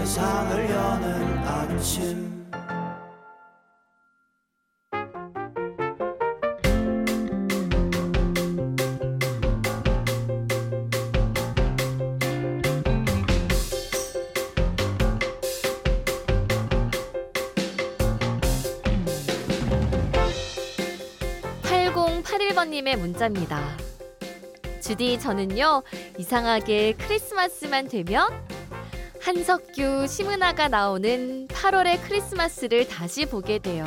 세상을 0.00 0.70
여는 0.70 1.38
아침 1.46 2.30
님의 22.70 22.96
문자입니다. 22.96 23.76
주디, 24.80 25.18
저는요, 25.18 25.82
이상하게 26.18 26.94
크리스마스만 26.94 27.88
되면 27.88 28.30
한석규, 29.20 30.06
심은아가 30.08 30.68
나오는 30.68 31.46
8월의 31.48 32.02
크리스마스를 32.02 32.88
다시 32.88 33.26
보게 33.26 33.58
돼요. 33.58 33.84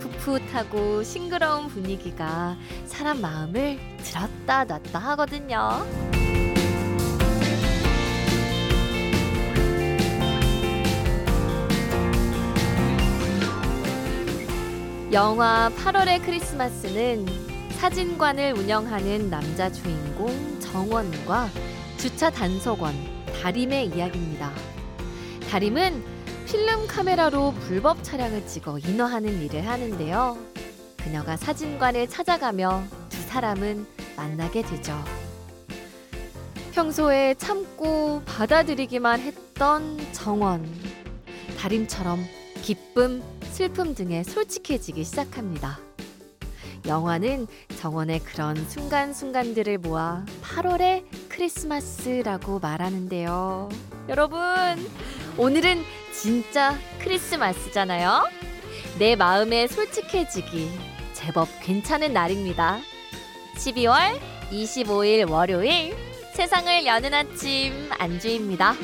풋풋하고 0.00 1.02
싱그러운 1.02 1.68
분위기가 1.68 2.56
사람 2.86 3.20
마음을 3.20 3.78
들었다 4.02 4.64
놨다 4.64 4.98
하거든요. 4.98 5.84
영화 15.12 15.70
8월의 15.76 16.24
크리스마스는 16.24 17.26
사진관을 17.72 18.54
운영하는 18.54 19.28
남자 19.28 19.70
주인공 19.70 20.58
정원과 20.60 21.50
주차 21.98 22.30
단속원 22.30 23.19
다림의 23.40 23.86
이야기입니다. 23.88 24.52
다림은 25.50 26.04
필름 26.46 26.86
카메라로 26.86 27.54
불법 27.60 28.04
촬영을 28.04 28.46
찍어 28.46 28.78
인화하는 28.78 29.40
일을 29.42 29.66
하는데요. 29.66 30.36
그녀가 30.98 31.38
사진관을 31.38 32.08
찾아가며 32.08 32.84
두 33.08 33.22
사람은 33.22 33.86
만나게 34.14 34.60
되죠. 34.60 34.92
평소에 36.72 37.34
참고 37.38 38.20
받아들이기만 38.26 39.20
했던 39.20 39.98
정원. 40.12 40.66
다림처럼 41.58 42.22
기쁨, 42.60 43.22
슬픔 43.50 43.94
등에 43.94 44.22
솔직해지기 44.22 45.02
시작합니다. 45.02 45.78
영화는 46.86 47.46
정원의 47.78 48.20
그런 48.20 48.56
순간순간들을 48.68 49.78
모아 49.78 50.24
8월의 50.42 51.04
크리스마스라고 51.28 52.58
말하는데요. 52.58 53.68
여러분, 54.08 54.40
오늘은 55.36 55.82
진짜 56.12 56.76
크리스마스잖아요? 57.00 58.28
내 58.98 59.16
마음에 59.16 59.66
솔직해지기 59.66 60.70
제법 61.12 61.48
괜찮은 61.62 62.12
날입니다. 62.12 62.78
12월 63.56 64.18
25일 64.50 65.30
월요일 65.30 65.94
세상을 66.34 66.86
여는 66.86 67.14
아침 67.14 67.72
안주희입니다. 67.98 68.74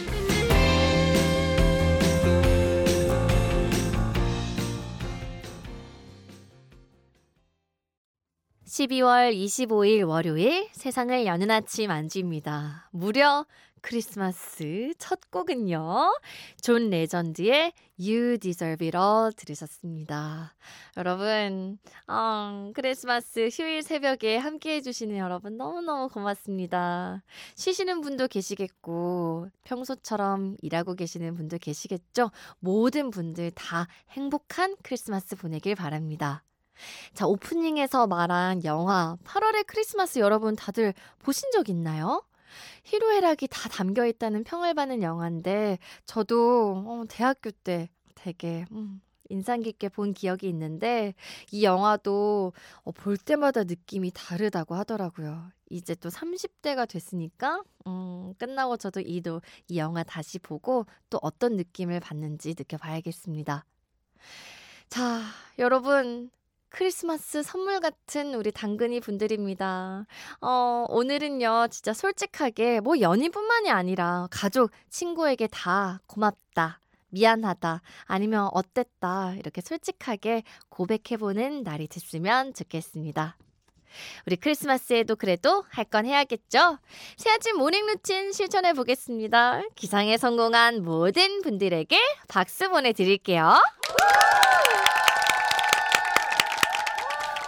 12월 8.76 9.34
25일 9.34 10.06
월요일 10.06 10.68
세상을 10.72 11.24
여는 11.24 11.50
아침 11.50 11.90
안주희입니다. 11.90 12.90
무려 12.90 13.46
크리스마스 13.80 14.92
첫 14.98 15.30
곡은요. 15.30 16.12
존 16.60 16.90
레전드의 16.90 17.72
You 17.98 18.36
Deserve 18.36 18.88
It 18.88 18.94
All 18.94 19.32
들으셨습니다. 19.32 20.54
여러분, 20.98 21.78
어, 22.06 22.70
크리스마스 22.74 23.48
휴일 23.50 23.82
새벽에 23.82 24.36
함께 24.36 24.74
해주시는 24.74 25.16
여러분 25.16 25.56
너무너무 25.56 26.10
고맙습니다. 26.10 27.22
쉬시는 27.54 28.02
분도 28.02 28.28
계시겠고, 28.28 29.48
평소처럼 29.64 30.58
일하고 30.60 30.94
계시는 30.94 31.34
분도 31.34 31.56
계시겠죠? 31.56 32.30
모든 32.58 33.08
분들 33.08 33.52
다 33.52 33.86
행복한 34.10 34.76
크리스마스 34.82 35.34
보내길 35.34 35.76
바랍니다. 35.76 36.42
자, 37.14 37.26
오프닝에서 37.26 38.06
말한 38.06 38.64
영화 38.64 39.16
8월의 39.24 39.66
크리스마스 39.66 40.18
여러분 40.18 40.56
다들 40.56 40.94
보신 41.18 41.50
적 41.52 41.68
있나요? 41.68 42.22
희로애락이 42.84 43.48
다 43.48 43.68
담겨 43.68 44.06
있다는 44.06 44.44
평을 44.44 44.74
받는 44.74 45.02
영화인데 45.02 45.78
저도 46.04 46.84
어, 46.86 47.04
대학교 47.08 47.50
때 47.50 47.88
되게 48.14 48.64
음, 48.72 49.00
인상 49.28 49.60
깊게 49.60 49.88
본 49.88 50.14
기억이 50.14 50.48
있는데 50.48 51.14
이 51.50 51.64
영화도 51.64 52.52
어, 52.84 52.92
볼 52.92 53.16
때마다 53.16 53.64
느낌이 53.64 54.12
다르다고 54.14 54.74
하더라고요. 54.74 55.50
이제 55.68 55.94
또 55.96 56.08
30대가 56.08 56.88
됐으니까 56.88 57.62
음, 57.86 58.34
끝나고 58.38 58.76
저도 58.76 59.00
이도 59.00 59.42
이 59.68 59.78
영화 59.78 60.02
다시 60.04 60.38
보고 60.38 60.86
또 61.10 61.18
어떤 61.22 61.56
느낌을 61.56 62.00
받는지 62.00 62.54
느껴봐야겠습니다. 62.56 63.64
자, 64.88 65.22
여러분 65.58 66.30
크리스마스 66.80 67.42
선물 67.42 67.80
같은 67.80 68.34
우리 68.34 68.52
당근이 68.52 69.00
분들입니다. 69.00 70.04
어, 70.42 70.84
오늘은요, 70.90 71.68
진짜 71.70 71.94
솔직하게 71.94 72.80
뭐 72.80 73.00
연인뿐만이 73.00 73.70
아니라 73.70 74.28
가족, 74.30 74.70
친구에게 74.90 75.46
다 75.46 76.02
고맙다. 76.06 76.80
미안하다. 77.08 77.80
아니면 78.04 78.50
어땠다. 78.52 79.36
이렇게 79.38 79.62
솔직하게 79.62 80.42
고백해보는 80.68 81.62
날이 81.62 81.88
됐으면 81.88 82.52
좋겠습니다. 82.52 83.38
우리 84.26 84.36
크리스마스에도 84.36 85.16
그래도 85.16 85.64
할 85.70 85.86
건 85.86 86.04
해야겠죠? 86.04 86.78
새 87.16 87.30
아침 87.30 87.56
morning 87.56 87.86
routine 87.86 88.32
실천해 88.32 88.74
보겠습니다. 88.74 89.62
기상에 89.76 90.18
성공한 90.18 90.84
모든 90.84 91.40
분들에게 91.40 91.98
박수 92.28 92.68
보내드릴게요. 92.68 93.54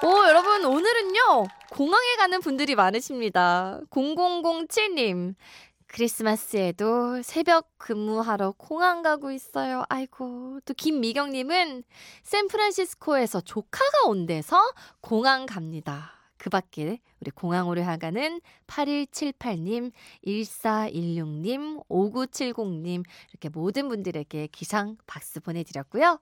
오, 0.00 0.06
여러분, 0.28 0.64
오늘은요, 0.64 1.46
공항에 1.72 2.14
가는 2.18 2.40
분들이 2.40 2.76
많으십니다. 2.76 3.80
0007님. 3.90 5.34
크리스마스에도 5.88 7.20
새벽 7.22 7.76
근무하러 7.78 8.52
공항 8.56 9.02
가고 9.02 9.32
있어요. 9.32 9.82
아이고. 9.88 10.60
또 10.64 10.74
김미경님은 10.74 11.82
샌프란시스코에서 12.22 13.40
조카가 13.40 14.06
온 14.06 14.26
데서 14.26 14.60
공항 15.00 15.46
갑니다. 15.46 16.12
그 16.36 16.48
밖에 16.48 17.00
우리 17.20 17.32
공항으로 17.32 17.82
향하는 17.82 18.40
8178님, 18.68 19.90
1416님, 20.24 21.84
5970님, 21.88 23.04
이렇게 23.32 23.48
모든 23.48 23.88
분들에게 23.88 24.46
기상 24.52 24.96
박수 25.08 25.40
보내드렸고요. 25.40 26.20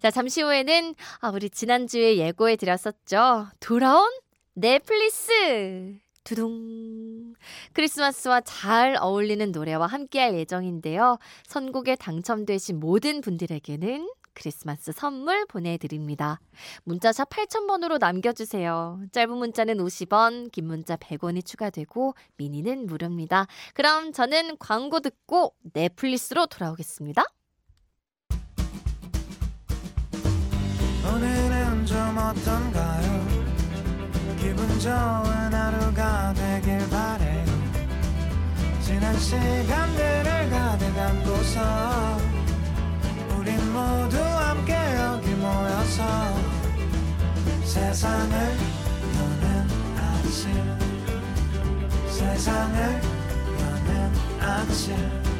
자, 0.00 0.10
잠시 0.10 0.42
후에는 0.42 0.94
아, 1.20 1.30
우리 1.30 1.50
지난주에 1.50 2.16
예고해 2.16 2.56
드렸었죠. 2.56 3.48
돌아온 3.60 4.10
넷플릭스. 4.54 5.98
두둥. 6.24 7.34
크리스마스와 7.74 8.40
잘 8.40 8.96
어울리는 8.98 9.52
노래와 9.52 9.86
함께할 9.86 10.34
예정인데요. 10.34 11.18
선곡에 11.46 11.96
당첨되신 11.96 12.80
모든 12.80 13.20
분들에게는 13.20 14.08
크리스마스 14.34 14.92
선물 14.92 15.46
보내드립니다. 15.46 16.40
문자샵 16.84 17.28
8000번으로 17.30 17.98
남겨주세요. 17.98 19.00
짧은 19.12 19.36
문자는 19.36 19.76
50원, 19.78 20.50
긴 20.50 20.66
문자 20.66 20.96
100원이 20.96 21.44
추가되고 21.44 22.14
미니는 22.36 22.86
무료입니다. 22.86 23.46
그럼 23.74 24.12
저는 24.12 24.56
광고 24.58 25.00
듣고 25.00 25.54
넷플릭스로 25.72 26.46
돌아오겠습니다. 26.46 27.24
오늘은 31.06 31.84
좀 31.84 32.16
어떤가요? 32.16 33.26
기분 34.38 34.78
좋은 34.80 35.52
하루가 35.52 36.32
되길 36.32 36.78
바래요. 36.88 37.44
지난 38.80 39.18
시간들을 39.18 40.50
가득 40.50 40.98
안고서 40.98 42.18
우린 43.36 43.72
모두 43.72 44.18
함께 44.18 44.74
여기 44.74 45.30
모여서 45.34 46.04
세상을 47.64 48.36
여는 49.16 49.68
아침 49.98 50.78
세상을 52.08 53.02
여는 53.60 54.12
아침 54.40 55.33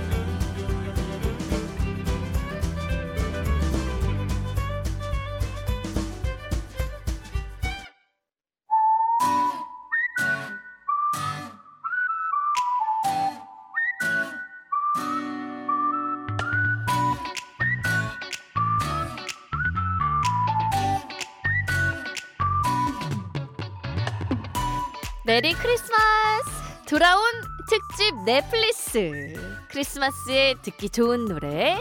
메리 25.27 25.55
크리스마스! 25.55 26.51
돌아온 26.87 27.23
특집 27.71 28.15
넷플릭스! 28.27 29.33
크리스마스에 29.71 30.55
듣기 30.61 30.91
좋은 30.91 31.25
노래 31.25 31.79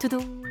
두둥 0.00 0.42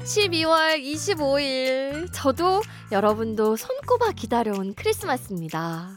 12월 0.00 0.82
25일 0.82 2.08
저도 2.12 2.60
여러분도 2.90 3.54
손꼽아 3.54 4.10
기다려온 4.10 4.74
크리스마스입니다. 4.74 5.96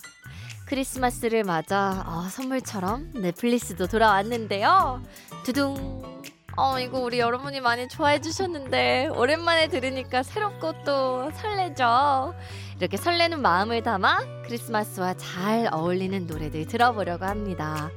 크리스마스를 0.68 1.44
맞아 1.44 2.04
어, 2.06 2.30
선물처럼 2.30 3.14
넷플릭스도 3.16 3.88
돌아왔는데요. 3.88 5.02
두둥 5.44 6.22
어, 6.58 6.80
이거 6.80 7.00
우리 7.00 7.20
여러분이 7.20 7.62
많이 7.62 7.88
좋아해 7.88 8.20
주셨는데 8.20 9.08
오랜만에 9.16 9.68
들으니까 9.70 10.22
새롭고 10.24 10.84
또 10.84 11.32
설레죠. 11.32 12.36
이렇게 12.78 12.98
설레는 12.98 13.42
마음을 13.42 13.82
담아 13.84 14.44
크리스마스와 14.46 15.14
잘 15.14 15.70
어울리는 15.72 16.28
노래들 16.28 16.68
들어보려고 16.68 17.26
합니다. 17.26 17.90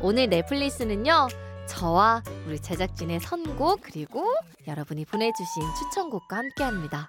오늘 0.00 0.28
넷플릭스는요. 0.28 1.28
저와 1.66 2.22
우리 2.46 2.60
제작진의 2.60 3.20
선곡 3.20 3.80
그리고 3.82 4.26
여러분이 4.66 5.06
보내주신 5.06 5.62
추천곡과 5.78 6.36
함께합니다. 6.36 7.08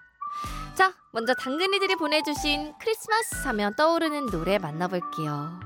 자, 0.76 0.94
먼저 1.12 1.34
당근이들이 1.34 1.96
보내주신 1.96 2.74
크리스마스 2.80 3.48
하면 3.48 3.76
떠오르는 3.76 4.28
노래 4.28 4.58
만나볼게요. 4.58 5.60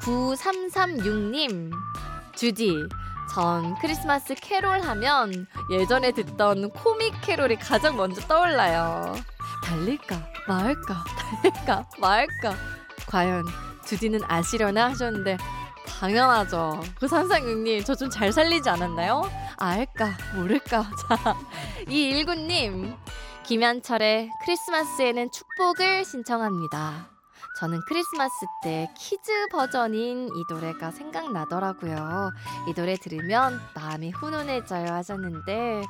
9336님, 0.00 1.72
주디, 2.34 2.86
전 3.36 3.74
크리스마스 3.82 4.34
캐롤 4.34 4.80
하면 4.80 5.46
예전에 5.70 6.12
듣던 6.12 6.70
코믹 6.70 7.20
캐롤이 7.20 7.56
가장 7.56 7.94
먼저 7.94 8.18
떠올라요. 8.22 9.14
달릴까 9.62 10.16
말까 10.48 11.04
달릴까 11.42 11.86
말까 12.00 12.54
과연 13.06 13.44
주디는 13.84 14.20
아시려나 14.26 14.88
하셨는데 14.88 15.36
당연하죠. 15.86 16.82
그 16.98 17.06
산상육님 17.06 17.84
저 17.84 17.94
좀 17.94 18.08
잘 18.08 18.32
살리지 18.32 18.70
않았나요? 18.70 19.30
알까 19.58 20.16
모를까 20.34 20.86
자 21.06 21.36
이 21.90 22.08
일구님 22.08 22.94
김현철의 23.44 24.30
크리스마스에는 24.46 25.30
축복을 25.30 26.06
신청합니다. 26.06 27.10
저는 27.58 27.80
크리스마스 27.86 28.34
때 28.62 28.92
kids 28.94 29.32
버전인 29.50 30.28
이 30.28 30.44
노래가 30.46 30.90
생각나더라고요. 30.90 32.30
이 32.68 32.74
노래 32.74 32.96
들으면 32.96 33.58
마음이 33.74 34.10
훈훈해져요 34.10 34.92
하셨는데, 34.92 35.82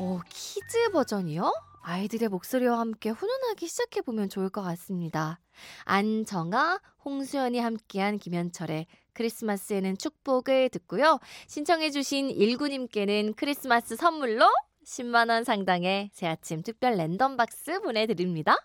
어, 0.00 0.20
kids 0.28 0.90
버전이요? 0.90 1.52
아이들의 1.82 2.28
목소리와 2.30 2.80
함께 2.80 3.10
훈훈하게 3.10 3.66
시작해보면 3.66 4.28
좋을 4.28 4.48
것 4.48 4.62
같습니다. 4.62 5.38
안정아, 5.84 6.80
홍수연이 7.04 7.60
함께한 7.60 8.18
김현철의 8.18 8.86
크리스마스에는 9.12 9.96
축복을 9.96 10.70
듣고요. 10.70 11.20
신청해주신 11.46 12.30
일구님께는 12.30 13.34
크리스마스 13.36 13.94
선물로 13.94 14.46
10만원 14.84 15.44
상당의 15.44 16.10
새아침 16.12 16.62
특별 16.62 16.96
random 16.96 17.36
box 17.36 17.80
보내드립니다. 17.80 18.56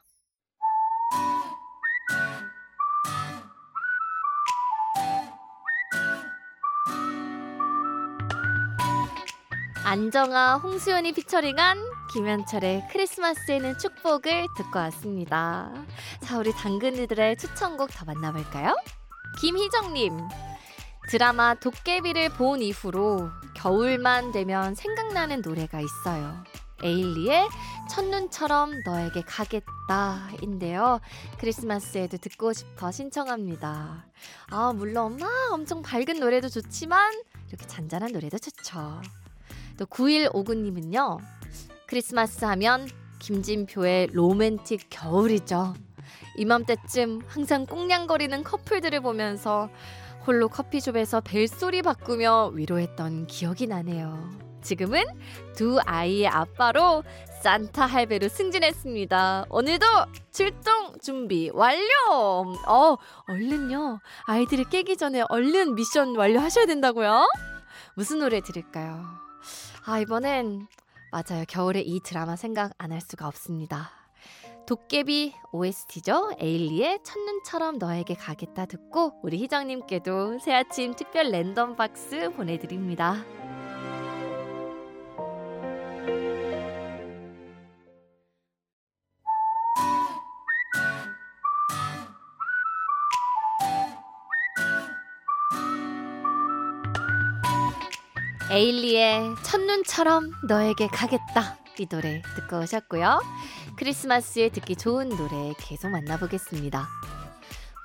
안정아, 9.89 10.57
홍수연이 10.57 11.13
피처링한 11.13 11.80
김현철의 12.13 12.89
크리스마스에는 12.91 13.80
축복을 13.80 14.45
듣고 14.56 14.77
왔습니다. 14.77 15.74
자, 16.21 16.38
우리 16.38 16.51
당근이들의 16.53 17.38
추천곡 17.38 17.89
더 17.89 18.06
만나볼까요? 18.06 18.75
김희정님, 19.41 20.15
드라마 21.09 21.56
도깨비를 21.56 22.30
본 22.33 22.62
이후로 22.62 23.31
겨울만 23.56 24.31
되면 24.31 24.75
생각나는 24.75 25.41
노래가 25.41 25.81
있어요. 25.81 26.44
에일리의 26.83 27.47
첫눈처럼 27.89 28.83
너에게 28.86 29.24
가겠다 29.24 30.30
인데요. 30.44 31.00
크리스마스에도 31.39 32.18
듣고 32.18 32.53
싶어 32.53 32.91
신청합니다. 32.91 34.06
아, 34.51 34.71
물론 34.71 35.18
막 35.18 35.31
엄청 35.51 35.81
밝은 35.81 36.19
노래도 36.19 36.47
좋지만 36.47 37.12
이렇게 37.47 37.65
잔잔한 37.65 38.12
노래도 38.12 38.38
좋죠. 38.38 39.01
또 39.80 39.86
9159님은요. 39.86 41.20
크리스마스 41.88 42.44
하면 42.46 42.88
김진표의 43.20 44.08
로맨틱 44.12 44.88
겨울이죠. 44.90 45.74
이맘때쯤 46.38 47.22
항상 47.28 47.66
꽁냥거리는 47.66 48.44
커플들을 48.44 49.00
보면서 49.02 49.70
홀로 50.28 50.50
커피숍에서 50.50 51.22
벨소리 51.22 51.81
바꾸며 51.81 52.52
위로했던 52.54 53.28
기억이 53.28 53.68
나네요. 53.68 54.30
지금은 54.62 55.04
두 55.56 55.80
아이의 55.86 56.28
아빠로 56.28 57.04
산타 57.42 57.86
할배로 57.86 58.28
승진했습니다. 58.28 59.46
오늘도 59.50 59.86
출동 60.32 61.00
준비 61.01 61.50
완료! 61.53 61.86
어, 62.68 62.98
얼른요. 63.27 64.00
아이들이 64.25 64.65
깨기 64.65 64.98
전에 64.98 65.24
얼른 65.30 65.75
미션 65.75 66.18
완료하셔야 66.18 66.65
된다고요? 66.65 67.25
무슨 67.96 68.20
노래 68.20 68.42
들을까요? 68.42 69.28
아, 69.91 69.98
이번엔 69.98 70.67
맞아요. 71.12 71.43
겨울에 71.48 71.79
이 71.81 72.00
드라마 72.01 72.36
생각 72.36 72.74
안 72.77 72.91
할 72.91 73.01
수가 73.01 73.27
없습니다. 73.27 73.89
도깨비 74.67 75.34
OST죠. 75.51 76.34
에일리의 76.38 77.00
첫눈처럼 77.03 77.79
너에게 77.79 78.13
가겠다 78.13 78.67
듣고 78.67 79.13
우리 79.24 79.39
희정님께도 79.39 80.38
새아침 80.38 80.93
특별 80.93 81.31
랜덤 81.31 81.75
박스 81.75 82.29
보내드립니다. 82.34 83.15
에일리의 98.60 99.36
첫눈처럼 99.42 100.32
너에게 100.44 100.88
가겠다 100.88 101.58
이 101.78 101.86
노래 101.86 102.22
듣고 102.36 102.60
오셨고요. 102.60 103.22
크리스마스에 103.78 104.50
듣기 104.50 104.75
좋은 104.75 105.08
노래 105.08 105.54
계속 105.58 105.88
만나보겠습니다. 105.92 106.86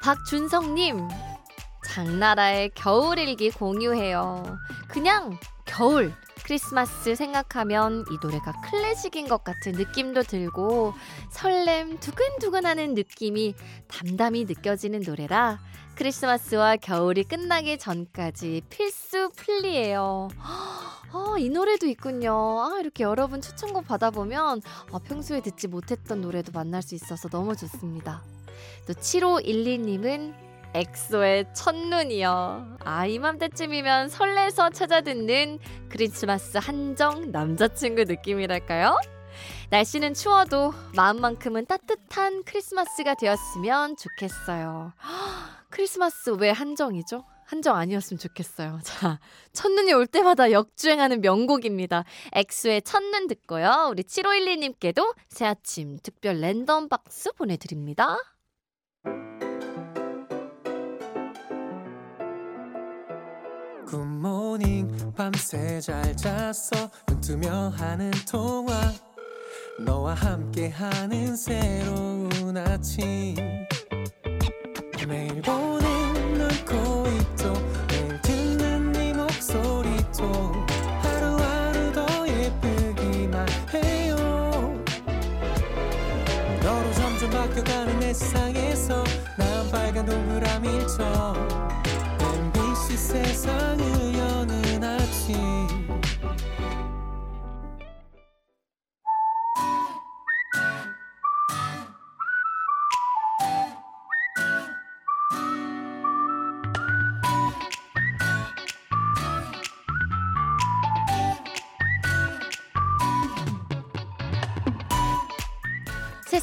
박준성님 0.02 1.08
장나라의 1.86 2.72
겨울일기 2.74 3.52
공유해요. 3.52 4.42
그냥 4.88 5.38
겨울 5.64 6.12
크리스마스 6.44 7.14
생각하면 7.14 8.04
이 8.10 8.18
노래가 8.22 8.52
클래식인 8.70 9.28
것 9.28 9.44
같은 9.44 9.72
느낌도 9.72 10.24
들고 10.24 10.92
설렘 11.30 11.98
두근두근하는 11.98 12.94
느낌이 12.94 13.54
담담히 13.88 14.44
느껴지는 14.44 15.00
노래라 15.06 15.58
크리스마스와 15.94 16.76
겨울이 16.76 17.24
끝나기 17.24 17.78
전까지 17.78 18.62
필수 18.68 19.30
플리예요. 19.36 20.28
아, 20.38 21.36
이 21.38 21.48
노래도 21.48 21.86
있군요. 21.86 22.34
아, 22.60 22.78
이렇게 22.80 23.04
여러분 23.04 23.40
추천곡 23.40 23.86
받아보면 23.86 24.60
아, 24.92 24.98
평소에 24.98 25.40
듣지 25.40 25.68
못했던 25.68 26.20
노래도 26.20 26.50
만날 26.52 26.82
수 26.82 26.94
있어서 26.96 27.28
너무 27.28 27.56
좋습니다. 27.56 28.22
또 28.86 28.92
7512님은 28.92 30.43
엑소의 30.74 31.46
첫눈이요. 31.54 32.78
아, 32.84 33.06
이맘때쯤이면 33.06 34.08
설레서 34.08 34.70
찾아 34.70 35.00
듣는 35.02 35.60
크리스마스 35.88 36.58
한정 36.58 37.30
남자친구 37.30 38.04
느낌이랄까요? 38.04 38.98
날씨는 39.70 40.14
추워도 40.14 40.74
마음만큼은 40.96 41.66
따뜻한 41.66 42.42
크리스마스가 42.42 43.14
되었으면 43.14 43.96
좋겠어요. 43.96 44.92
크리스마스 45.70 46.30
왜 46.30 46.50
한정이죠? 46.50 47.24
한정 47.44 47.76
아니었으면 47.76 48.18
좋겠어요. 48.18 48.80
자, 48.82 49.20
첫눈이 49.52 49.92
올 49.92 50.08
때마다 50.08 50.50
역주행하는 50.50 51.20
명곡입니다. 51.20 52.04
엑소의 52.32 52.82
첫눈 52.82 53.28
듣고요. 53.28 53.88
우리 53.90 54.02
7512님께도 54.02 55.14
새 55.28 55.46
아침 55.46 55.98
특별 56.02 56.40
랜덤 56.40 56.88
박스 56.88 57.32
보내드립니다. 57.32 58.18
굿모닝 63.94 65.12
밤새 65.16 65.80
잘 65.80 66.16
잤어? 66.16 66.90
눈 67.06 67.20
뜨며 67.20 67.68
하는 67.76 68.10
통화. 68.28 68.92
너와 69.78 70.14
함께하는 70.14 71.36
새로운 71.36 72.56
아침. 72.56 73.36
매일 75.06 75.40
보는 75.42 76.38
널 76.38 76.48
코있도 76.64 77.52
매일 77.88 78.20
듣는 78.22 78.90
네 78.90 79.12
목소리도 79.12 80.52
하루하루 81.00 81.92
더 81.92 82.28
예쁘기만 82.28 83.46
해요. 83.74 84.16
너로 86.64 86.92
점점 86.94 87.30
바뀌어가는 87.30 88.00
내 88.00 88.12
세상에서 88.12 89.04
난 89.38 89.70
빨간 89.70 90.04
동그라미처럼 90.04 91.43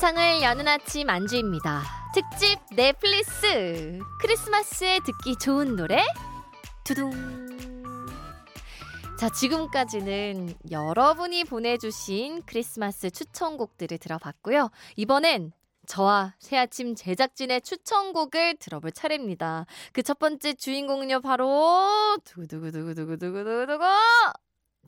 세상을 0.02 0.42
여는 0.42 0.68
아침 0.68 1.10
안주입니다. 1.10 1.84
특집 2.14 2.60
넷플릭스. 2.76 4.00
크리스마스에 4.20 5.00
듣기 5.06 5.38
좋은 5.38 5.76
노래 5.76 6.04
두둥. 6.92 7.12
자, 9.18 9.30
지금까지는 9.30 10.56
여러분이 10.72 11.46
보내주신 11.46 12.44
크리스마스 12.46 13.10
추천곡들을 13.10 13.98
들어봤고요. 13.98 14.70
이번엔 14.98 15.54
저와 15.88 16.34
새아침 16.40 16.96
제작진의 16.96 17.62
추천곡을 17.62 18.58
들어볼 18.58 18.92
차례입니다. 18.92 19.68
그 19.94 20.04
첫 20.04 20.20
번째 20.20 20.54
주인공은요, 20.54 21.22
바로 21.22 22.18
두구두구두구두구두구두구 22.26 23.86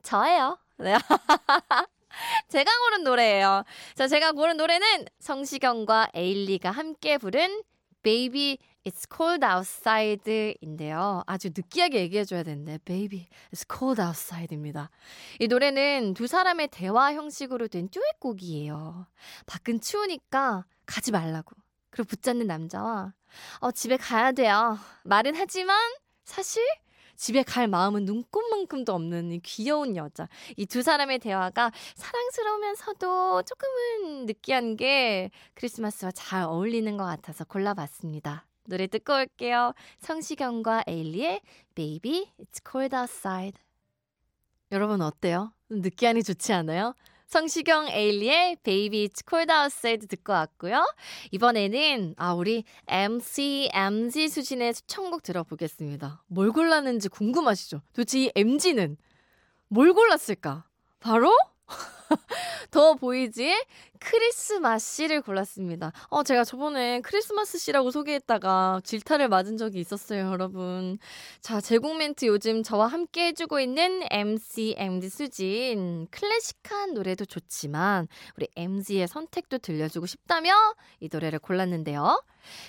저예요. 0.01 0.57
네. 0.79 0.97
제가 2.49 2.71
고른 2.79 3.03
노래예요. 3.05 3.63
자, 3.95 4.09
제가 4.09 4.33
고른 4.33 4.57
노래는 4.57 5.05
성시경과 5.19 6.09
에일리가 6.13 6.69
함께 6.69 7.17
부른 7.17 7.63
Baby 8.03 8.57
It's 8.85 9.07
Cold 9.15 9.45
Outside인데요. 9.45 11.23
아주 11.25 11.49
느끼하게 11.55 12.01
얘기해줘야 12.01 12.43
되는데 12.43 12.77
Baby 12.79 13.27
It's 13.53 13.65
Cold 13.73 14.01
Outside입니다. 14.01 14.89
이 15.39 15.47
노래는 15.47 16.13
두 16.15 16.27
사람의 16.27 16.67
대화 16.69 17.13
형식으로 17.13 17.69
된 17.69 17.87
듀엣곡이에요. 17.89 19.07
밖은 19.45 19.79
추우니까 19.79 20.65
가지 20.85 21.11
말라고. 21.11 21.55
그리고 21.91 22.07
붙잡는 22.09 22.45
남자와 22.47 23.13
어, 23.59 23.71
집에 23.71 23.95
가야 23.95 24.33
돼요. 24.33 24.77
말은 25.05 25.33
하지만 25.35 25.77
사실 26.25 26.61
집에 27.15 27.41
갈 27.43 27.69
마음은 27.69 28.03
눈꽃만큼도 28.03 28.93
없는 28.93 29.31
이 29.31 29.39
귀여운 29.39 29.95
여자. 29.95 30.27
이 30.57 30.65
두 30.65 30.81
사람의 30.81 31.19
대화가 31.19 31.71
사랑스러우면서도 31.95 33.43
조금은 33.43 34.25
느끼한 34.25 34.75
게 34.75 35.29
크리스마스와 35.53 36.11
잘 36.11 36.43
어울리는 36.43 36.97
것 36.97 37.05
같아서 37.05 37.45
골라봤습니다. 37.45 38.45
노래 38.65 38.87
듣고 38.87 39.13
올게요. 39.13 39.73
성시경과 39.99 40.83
에일리의 40.87 41.41
Baby 41.75 42.31
It's 42.39 42.61
Cold 42.69 42.95
Outside. 42.95 43.61
여러분 44.71 45.01
어때요? 45.01 45.53
느끼하니 45.69 46.23
좋지 46.23 46.53
않아요? 46.53 46.95
성시경 47.27 47.87
에일리의 47.87 48.57
Baby 48.63 49.07
It's 49.07 49.27
Cold 49.27 49.51
Outside 49.51 50.07
듣고 50.07 50.33
왔고요. 50.33 50.85
이번에는 51.31 52.15
아 52.17 52.33
우리 52.33 52.63
MC 52.87 53.69
MZ 53.73 54.29
수진의 54.29 54.73
추천곡 54.75 55.23
들어보겠습니다. 55.23 56.23
뭘 56.27 56.51
골랐는지 56.51 57.09
궁금하시죠? 57.09 57.81
도대체 57.93 58.19
이 58.19 58.31
MZ는 58.35 58.97
뭘 59.67 59.93
골랐을까? 59.93 60.65
바로 60.99 61.35
더 62.71 62.95
보이지의 62.95 63.55
크리스마스 63.99 64.95
씨를 64.95 65.21
골랐습니다. 65.21 65.91
어, 66.09 66.23
제가 66.23 66.43
저번에 66.43 67.01
크리스마스 67.01 67.57
씨라고 67.57 67.91
소개했다가 67.91 68.81
질타를 68.83 69.29
맞은 69.29 69.57
적이 69.57 69.79
있었어요, 69.79 70.27
여러분. 70.27 70.97
자, 71.41 71.61
제공 71.61 71.97
멘트 71.97 72.25
요즘 72.25 72.63
저와 72.63 72.87
함께 72.87 73.27
해주고 73.27 73.59
있는 73.59 74.01
MC, 74.09 74.75
MD 74.77 75.09
수진. 75.09 76.07
클래식한 76.11 76.93
노래도 76.93 77.25
좋지만, 77.25 78.07
우리 78.37 78.47
MZ의 78.55 79.07
선택도 79.07 79.59
들려주고 79.59 80.05
싶다며 80.05 80.51
이 80.99 81.09
노래를 81.11 81.39
골랐는데요. 81.39 82.21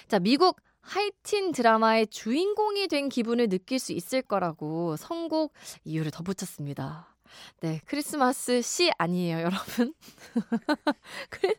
자, 0.08 0.18
미국 0.18 0.60
하이틴 0.82 1.52
드라마의 1.52 2.06
주인공이 2.08 2.88
된 2.88 3.08
기분을 3.08 3.48
느낄 3.48 3.78
수 3.78 3.92
있을 3.92 4.22
거라고 4.22 4.96
선곡 4.96 5.52
이유를 5.84 6.10
덧붙였습니다. 6.10 7.13
네, 7.61 7.81
크리스마스 7.87 8.62
씨 8.62 8.91
아니에요, 8.99 9.38
여러분. 9.38 9.95
크리, 11.31 11.55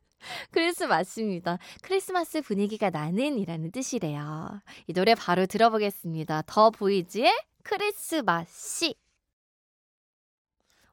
크리스마스입니다. 0.52 1.58
크리스마스 1.82 2.42
분위기가 2.42 2.90
나는 2.90 3.38
이라는 3.38 3.72
뜻이래요. 3.72 4.62
이 4.88 4.94
노래 4.94 5.16
바로 5.16 5.46
들어보겠습니다. 5.46 6.44
더 6.46 6.70
보이지의 6.70 7.32
크리스마스. 7.64 8.94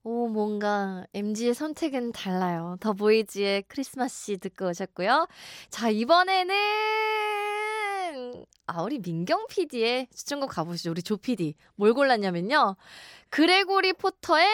오, 0.05 0.27
뭔가 0.27 1.07
MG의 1.15 1.55
선택은 1.55 2.11
달라요. 2.11 2.77
더 2.81 2.93
보이지의 2.93 3.62
크리스마스 3.69 4.37
듣고 4.39 4.69
오셨고요. 4.69 5.29
자, 5.71 5.91
이번에는 5.91 6.55
아, 8.66 8.83
우리 8.83 8.99
민경 9.00 9.47
PD의 9.49 10.07
추천곡 10.14 10.50
가보시죠. 10.50 10.90
우리 10.92 11.02
조 11.02 11.16
PD. 11.16 11.54
뭘 11.75 11.92
골랐냐면요. 11.95 12.76
그레고리 13.28 13.95
포터의 13.95 14.47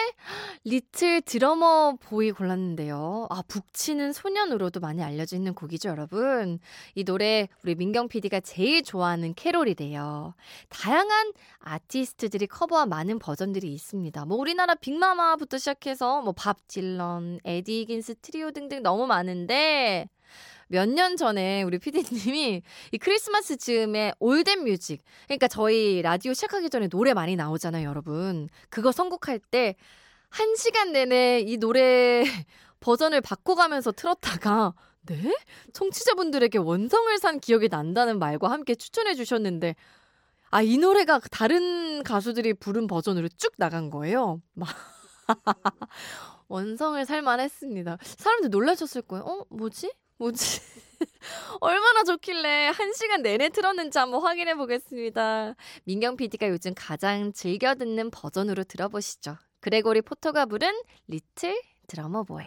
Little 0.63 1.21
Drummer 1.21 1.95
Boy 2.01 2.31
골랐는데요. 2.31 3.27
아, 3.29 3.43
북치는 3.47 4.13
소년으로도 4.13 4.79
많이 4.79 5.03
알려져 5.03 5.35
있는 5.35 5.53
곡이죠, 5.53 5.89
여러분. 5.89 6.59
이 6.95 7.03
노래 7.03 7.47
우리 7.63 7.75
민경 7.75 8.07
PD가 8.07 8.39
제일 8.39 8.83
좋아하는 8.83 9.33
캐롤이래요. 9.35 10.33
다양한 10.69 11.33
아티스트들이 11.59 12.47
커버한 12.47 12.89
많은 12.89 13.19
버전들이 13.19 13.71
있습니다. 13.73 14.25
뭐 14.25 14.37
우리나라 14.37 14.75
빅마마부터 14.75 15.57
시작해서 15.57 16.21
뭐 16.21 16.33
밥 16.33 16.67
딜런, 16.67 17.39
에디 17.43 17.85
히긴스 17.85 18.15
트리오 18.21 18.51
등등 18.51 18.81
너무 18.81 19.05
많은데 19.07 20.07
몇 20.69 20.87
년 20.89 21.17
전에 21.17 21.63
우리 21.63 21.77
피디님이 21.79 22.61
이 22.91 22.97
크리스마스 22.97 23.57
즈음에 23.57 24.13
올덴 24.19 24.63
뮤직 24.63 25.01
그러니까 25.27 25.47
저희 25.47 26.01
라디오 26.01 26.33
시작하기 26.33 26.69
전에 26.69 26.87
노래 26.87 27.13
많이 27.13 27.35
나오잖아요, 27.35 27.87
여러분. 27.87 28.49
그거 28.69 28.91
선곡할 28.91 29.39
때 29.51 29.75
한 30.29 30.55
시간 30.55 30.91
내내 30.91 31.39
이 31.45 31.57
노래 31.57 32.23
버전을 32.79 33.21
바꿔가면서 33.21 33.91
틀었다가 33.91 34.73
네? 35.07 35.35
청취자분들에게 35.73 36.59
원성을 36.59 37.17
산 37.17 37.39
기억이 37.39 37.67
난다는 37.69 38.19
말과 38.19 38.49
함께 38.51 38.75
추천해 38.75 39.15
주셨는데 39.15 39.75
아, 40.51 40.61
이 40.61 40.77
노래가 40.77 41.19
다른 41.31 42.03
가수들이 42.03 42.53
부른 42.55 42.87
버전으로 42.87 43.27
쭉 43.37 43.53
나간 43.57 43.89
거예요. 43.89 44.41
막 44.53 44.69
원성을 46.47 47.03
살만했습니다. 47.05 47.97
사람들 48.01 48.49
놀라셨을 48.49 49.03
거예요. 49.03 49.25
어, 49.25 49.45
뭐지? 49.49 49.91
뭐지? 50.19 50.61
얼마나 51.61 52.03
좋길래 52.03 52.67
한 52.67 52.93
시간 52.93 53.21
내내 53.21 53.49
틀었는지 53.49 53.97
한번 53.97 54.21
확인해 54.21 54.55
보겠습니다. 54.55 55.55
민경 55.85 56.17
PD가 56.17 56.49
요즘 56.49 56.73
가장 56.75 57.31
즐겨 57.31 57.73
듣는 57.75 58.11
버전으로 58.11 58.65
들어보시죠. 58.65 59.37
그레고리 59.61 60.01
포터가 60.01 60.45
부른 60.45 60.71
Little 61.07 61.59
Drummer 61.87 62.23
Boy. 62.23 62.45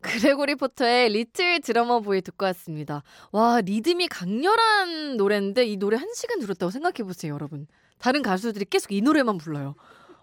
그레고리 0.00 0.54
포터의 0.54 1.10
Little 1.10 1.60
Drummer 1.60 2.00
Boy 2.00 2.22
듣고 2.22 2.46
왔습니다. 2.46 3.02
와, 3.32 3.60
리듬이 3.60 4.08
강렬한 4.08 5.18
노래인데 5.18 5.66
이 5.66 5.76
노래 5.76 5.98
한 5.98 6.08
시간 6.14 6.40
들었다고 6.40 6.70
생각해 6.70 7.06
보세요, 7.06 7.34
여러분. 7.34 7.66
다른 7.98 8.22
가수들이 8.22 8.64
계속 8.64 8.92
이 8.92 9.02
노래만 9.02 9.36
불러요. 9.36 9.74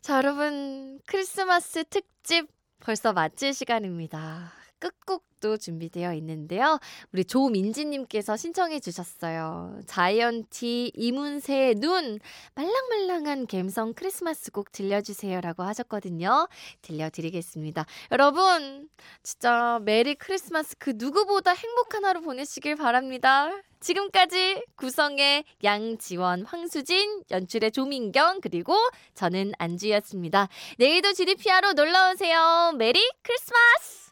자, 0.00 0.16
여러분 0.16 1.00
크리스마스 1.06 1.82
특집 1.82 2.46
벌써 2.78 3.12
마칠 3.12 3.52
시간입니다. 3.52 4.52
끝곡도 4.78 5.56
준비되어 5.56 6.14
있는데요. 6.14 6.78
우리 7.12 7.24
조민지님께서 7.24 8.36
신청해 8.36 8.80
주셨어요. 8.80 9.80
자이언티 9.86 10.92
이문세의 10.94 11.76
눈 11.76 12.18
말랑말랑한 12.54 13.46
갬성 13.46 13.94
크리스마스 13.94 14.50
곡 14.50 14.72
들려주세요라고 14.72 15.62
하셨거든요. 15.62 16.48
들려드리겠습니다. 16.82 17.86
여러분 18.12 18.88
진짜 19.22 19.80
메리 19.82 20.14
크리스마스 20.14 20.76
그 20.78 20.92
누구보다 20.96 21.52
행복한 21.52 22.04
하루 22.04 22.20
보내시길 22.20 22.76
바랍니다. 22.76 23.50
지금까지 23.80 24.64
구성의 24.76 25.44
양지원, 25.62 26.46
황수진, 26.46 27.22
연출의 27.30 27.70
조민경, 27.70 28.40
그리고 28.40 28.74
저는 29.14 29.52
안주희였습니다. 29.58 30.48
내일도 30.78 31.12
GDPR로 31.12 31.74
놀러오세요. 31.74 32.72
메리 32.78 32.98
크리스마스! 33.22 34.03